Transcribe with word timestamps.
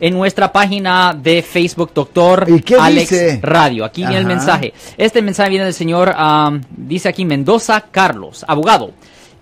en 0.00 0.14
nuestra 0.14 0.52
página 0.52 1.14
de 1.14 1.42
Facebook, 1.42 1.92
doctor 1.94 2.46
¿Y 2.48 2.60
qué 2.60 2.76
Alex 2.76 3.10
dice? 3.10 3.40
Radio. 3.42 3.84
Aquí 3.84 4.02
viene 4.02 4.18
el 4.18 4.26
mensaje. 4.26 4.72
Este 4.96 5.22
mensaje 5.22 5.50
viene 5.50 5.64
del 5.64 5.74
señor, 5.74 6.14
dice 6.70 7.08
aquí 7.08 7.24
Mendoza 7.24 7.80
Carlos, 7.90 8.44
abogado. 8.46 8.92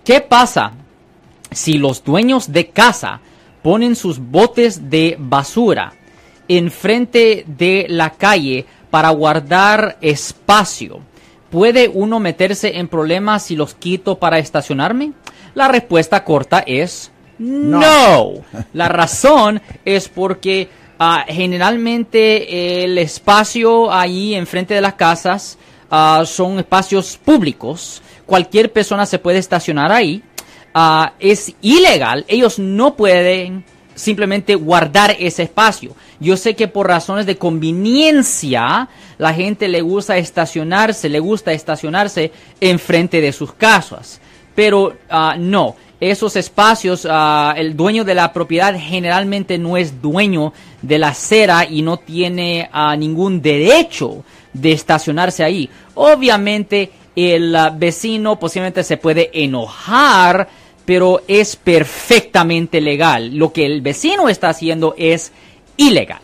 ¿Qué 0.03 0.21
pasa 0.21 0.73
si 1.51 1.77
los 1.77 2.03
dueños 2.03 2.51
de 2.51 2.69
casa 2.69 3.21
ponen 3.61 3.95
sus 3.95 4.19
botes 4.19 4.89
de 4.89 5.15
basura 5.19 5.93
enfrente 6.47 7.45
de 7.47 7.85
la 7.89 8.11
calle 8.11 8.65
para 8.89 9.09
guardar 9.09 9.97
espacio? 10.01 10.99
¿Puede 11.49 11.87
uno 11.87 12.19
meterse 12.19 12.79
en 12.79 12.87
problemas 12.87 13.43
si 13.43 13.55
los 13.55 13.75
quito 13.75 14.17
para 14.17 14.39
estacionarme? 14.39 15.13
La 15.53 15.67
respuesta 15.67 16.23
corta 16.23 16.63
es 16.65 17.11
no. 17.37 18.33
La 18.73 18.89
razón 18.89 19.61
es 19.85 20.09
porque 20.09 20.69
ah, 20.99 21.25
generalmente 21.27 22.83
el 22.83 22.97
espacio 22.97 23.91
ahí 23.91 24.35
enfrente 24.35 24.73
de 24.73 24.81
las 24.81 24.93
casas 24.93 25.57
ah, 25.89 26.23
son 26.25 26.59
espacios 26.59 27.17
públicos. 27.17 28.01
Cualquier 28.25 28.71
persona 28.71 29.05
se 29.05 29.19
puede 29.19 29.39
estacionar 29.39 29.91
ahí. 29.91 30.23
Ah, 30.73 31.13
es 31.19 31.53
ilegal. 31.61 32.25
Ellos 32.27 32.59
no 32.59 32.95
pueden 32.95 33.63
simplemente 33.95 34.55
guardar 34.55 35.15
ese 35.19 35.43
espacio. 35.43 35.95
Yo 36.19 36.37
sé 36.37 36.55
que 36.55 36.67
por 36.67 36.87
razones 36.87 37.25
de 37.25 37.37
conveniencia 37.37 38.89
la 39.17 39.33
gente 39.33 39.67
le 39.67 39.81
gusta 39.81 40.17
estacionarse, 40.17 41.09
le 41.09 41.19
gusta 41.19 41.51
estacionarse 41.51 42.31
enfrente 42.59 43.21
de 43.21 43.31
sus 43.31 43.53
casas. 43.53 44.19
Pero 44.55 44.95
no, 45.37 45.75
esos 46.11 46.35
espacios, 46.35 47.07
ah, 47.09 47.53
el 47.55 47.75
dueño 47.77 48.03
de 48.03 48.15
la 48.15 48.33
propiedad 48.33 48.75
generalmente 48.77 49.57
no 49.57 49.77
es 49.77 50.01
dueño 50.01 50.53
de 50.81 50.99
la 50.99 51.09
acera 51.09 51.65
y 51.65 51.81
no 51.81 51.97
tiene 51.97 52.69
ah, 52.71 52.95
ningún 52.95 53.41
derecho 53.41 54.23
de 54.51 54.73
estacionarse 54.73 55.43
ahí. 55.43 55.69
Obviamente 55.95 56.91
el 57.15 57.55
ah, 57.55 57.69
vecino 57.69 58.37
posiblemente 58.37 58.83
se 58.83 58.97
puede 58.97 59.29
enojar, 59.33 60.49
pero 60.85 61.21
es 61.27 61.55
perfectamente 61.55 62.81
legal. 62.81 63.35
Lo 63.35 63.53
que 63.53 63.65
el 63.65 63.81
vecino 63.81 64.29
está 64.29 64.49
haciendo 64.49 64.95
es 64.97 65.31
ilegal. 65.77 66.21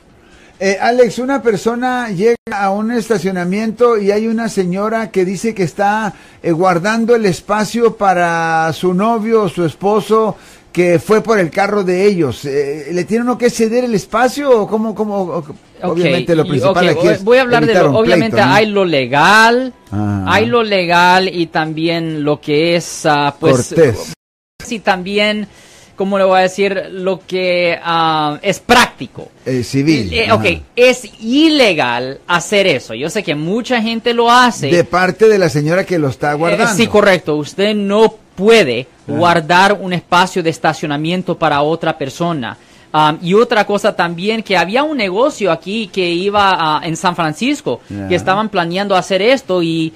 Eh, 0.61 0.77
Alex, 0.79 1.19
una 1.19 1.41
persona 1.41 2.09
llega 2.09 2.35
a 2.51 2.71
un 2.71 2.91
estacionamiento 2.91 3.97
y 3.97 4.11
hay 4.11 4.27
una 4.27 4.49
señora 4.49 5.09
que 5.09 5.23
dice 5.23 5.55
que 5.55 5.63
está 5.63 6.13
eh, 6.43 6.51
guardando 6.51 7.15
el 7.15 7.25
espacio 7.25 7.95
para 7.95 8.71
su 8.73 8.93
novio 8.93 9.43
o 9.43 9.49
su 9.49 9.63
esposo 9.63 10.35
que 10.73 10.99
fue 10.99 11.21
por 11.21 11.39
el 11.39 11.49
carro 11.49 11.83
de 11.85 12.05
ellos. 12.05 12.43
Eh, 12.43 12.89
¿Le 12.91 13.05
tiene 13.05 13.23
uno 13.23 13.37
que 13.37 13.49
ceder 13.49 13.85
el 13.85 13.95
espacio 13.95 14.51
o 14.51 14.67
cómo? 14.67 14.89
obviamente 15.81 16.35
lo 16.35 16.45
y- 16.45 16.49
principal 16.49 16.89
aquí 16.89 17.07
es 17.07 17.23
Voy 17.23 17.37
a 17.37 17.41
hablar 17.41 17.65
de 17.65 17.73
lo, 17.75 17.97
obviamente 17.97 18.35
pleito, 18.35 18.47
¿no? 18.49 18.53
hay 18.53 18.65
lo 18.65 18.83
legal, 18.83 19.73
Ajá. 19.89 20.23
hay 20.27 20.45
lo 20.45 20.61
legal 20.61 21.29
y 21.33 21.47
también 21.47 22.23
lo 22.25 22.41
que 22.41 22.75
es, 22.75 23.05
ah, 23.05 23.33
pues, 23.39 23.69
Cortés. 23.69 24.13
sí, 24.63 24.79
también, 24.79 25.47
¿cómo 25.99 26.17
le 26.17 26.23
voy 26.23 26.39
a 26.39 26.43
decir? 26.43 26.81
Lo 26.91 27.19
que 27.27 27.77
ah, 27.83 28.39
es 28.41 28.61
práctico. 28.61 29.27
Eh, 29.45 29.65
civil. 29.65 30.13
Eh, 30.13 30.27
ajá. 30.27 30.35
ok, 30.35 30.45
es 30.73 31.03
ilegal 31.19 32.21
hacer 32.25 32.67
eso. 32.67 32.93
Yo 32.93 33.09
sé 33.09 33.21
que 33.21 33.35
mucha 33.35 33.81
gente 33.81 34.13
lo 34.13 34.31
hace. 34.31 34.67
De 34.67 34.85
parte 34.85 35.27
de 35.27 35.37
la 35.37 35.49
señora 35.49 35.83
que 35.83 35.99
lo 35.99 36.07
está 36.07 36.33
guardando. 36.35 36.71
Eh, 36.71 36.75
sí, 36.77 36.87
correcto. 36.87 37.35
Usted 37.35 37.75
no 37.75 38.15
puede 38.35 38.87
guardar 39.05 39.73
un 39.73 39.91
espacio 39.91 40.41
de 40.41 40.51
estacionamiento 40.51 41.37
para 41.37 41.61
otra 41.63 41.97
persona. 41.97 42.57
Um, 42.93 43.17
y 43.21 43.33
otra 43.33 43.65
cosa 43.65 43.93
también, 43.93 44.41
que 44.41 44.55
había 44.57 44.81
un 44.83 44.95
negocio 44.97 45.51
aquí 45.51 45.89
que 45.93 46.09
iba 46.09 46.77
a- 46.77 46.87
en 46.87 46.95
San 46.95 47.13
Francisco, 47.15 47.81
Ya. 47.89 48.07
que 48.07 48.15
estaban 48.15 48.47
planeando 48.49 48.95
hacer 48.95 49.21
esto 49.21 49.61
y 49.61 49.93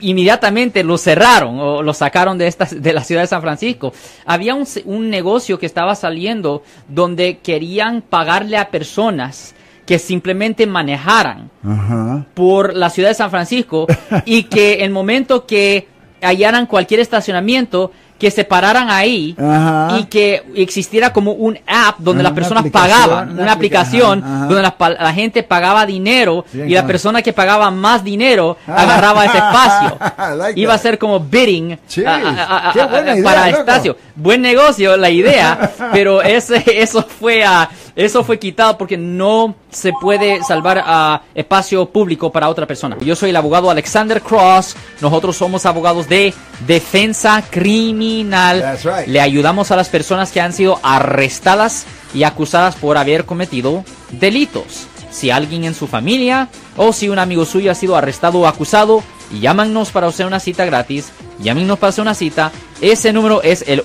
inmediatamente 0.00 0.82
lo 0.82 0.98
cerraron 0.98 1.58
o 1.58 1.82
lo 1.82 1.94
sacaron 1.94 2.38
de, 2.38 2.46
esta, 2.46 2.64
de 2.66 2.92
la 2.92 3.04
ciudad 3.04 3.22
de 3.22 3.26
San 3.28 3.42
Francisco. 3.42 3.92
Había 4.24 4.54
un, 4.54 4.66
un 4.84 5.10
negocio 5.10 5.58
que 5.58 5.66
estaba 5.66 5.94
saliendo 5.94 6.62
donde 6.88 7.38
querían 7.38 8.02
pagarle 8.02 8.56
a 8.56 8.70
personas 8.70 9.54
que 9.86 9.98
simplemente 9.98 10.66
manejaran 10.66 11.50
Ajá. 11.64 12.26
por 12.34 12.74
la 12.74 12.90
ciudad 12.90 13.10
de 13.10 13.14
San 13.14 13.30
Francisco 13.30 13.86
y 14.26 14.44
que 14.44 14.84
el 14.84 14.90
momento 14.90 15.46
que 15.46 15.88
hallaran 16.22 16.66
cualquier 16.66 17.00
estacionamiento 17.00 17.92
que 18.18 18.30
se 18.30 18.44
pararan 18.46 18.88
ahí 18.88 19.36
Ajá. 19.38 19.98
y 20.00 20.04
que 20.04 20.42
existiera 20.54 21.12
como 21.12 21.32
un 21.32 21.58
app 21.66 21.98
donde 21.98 22.22
Ajá, 22.22 22.30
las 22.30 22.32
una 22.32 22.34
personas 22.34 22.60
aplicación, 22.62 22.90
pagaban, 23.02 23.30
una 23.32 23.42
una, 23.42 23.52
aplica- 23.52 23.80
aplicación 23.80 24.24
ajá, 24.24 24.46
donde 24.46 24.62
la, 24.62 24.74
la 25.00 25.12
gente 25.12 25.42
pagaba 25.42 25.84
dinero 25.84 26.44
Sí, 26.50 26.62
y 26.62 26.70
la 26.70 26.86
persona 26.86 27.20
que 27.20 27.34
pagaba 27.34 27.70
más 27.70 28.02
dinero 28.02 28.56
agarraba 28.66 29.26
ese 29.26 29.36
espacio. 29.36 29.98
Like 30.38 30.58
Iba 30.58 30.72
a 30.72 30.78
ser 30.78 30.98
como 30.98 31.20
bidding 31.20 31.78
a- 32.06 32.10
a- 32.10 32.70
a- 32.70 32.72
idea, 32.72 33.22
para 33.22 33.46
loco. 33.48 33.58
espacio. 33.60 33.96
Buen 34.14 34.40
negocio 34.40 34.96
la 34.96 35.10
idea, 35.10 35.72
pero 35.92 36.22
ese 36.22 36.62
eso 36.80 37.02
fue 37.02 37.44
a 37.44 37.68
eso 37.96 38.22
fue 38.24 38.38
quitado 38.38 38.76
porque 38.76 38.98
no 38.98 39.54
se 39.70 39.92
puede 39.98 40.42
salvar 40.42 40.82
a 40.84 41.22
espacio 41.34 41.86
público 41.86 42.30
para 42.30 42.50
otra 42.50 42.66
persona. 42.66 42.96
Yo 43.00 43.16
soy 43.16 43.30
el 43.30 43.36
abogado 43.36 43.70
Alexander 43.70 44.20
Cross. 44.20 44.76
Nosotros 45.00 45.34
somos 45.34 45.64
abogados 45.64 46.06
de 46.06 46.34
defensa 46.66 47.42
criminal. 47.48 48.78
Right. 48.84 49.08
Le 49.08 49.20
ayudamos 49.22 49.70
a 49.70 49.76
las 49.76 49.88
personas 49.88 50.30
que 50.30 50.42
han 50.42 50.52
sido 50.52 50.78
arrestadas 50.82 51.86
y 52.12 52.24
acusadas 52.24 52.76
por 52.76 52.98
haber 52.98 53.24
cometido 53.24 53.82
delitos. 54.10 54.86
Si 55.10 55.30
alguien 55.30 55.64
en 55.64 55.74
su 55.74 55.86
familia 55.86 56.50
o 56.76 56.92
si 56.92 57.08
un 57.08 57.18
amigo 57.18 57.46
suyo 57.46 57.70
ha 57.70 57.74
sido 57.74 57.96
arrestado 57.96 58.40
o 58.40 58.46
acusado, 58.46 59.02
llámanos 59.40 59.90
para 59.90 60.06
hacer 60.06 60.26
una 60.26 60.40
cita 60.40 60.66
gratis. 60.66 61.12
Llámenos 61.38 61.78
para 61.78 61.88
hacer 61.88 62.02
una 62.02 62.14
cita. 62.14 62.52
Ese 62.82 63.14
número 63.14 63.42
es 63.42 63.64
el 63.66 63.84